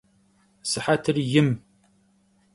[0.63, 1.61] Sıhetır yim.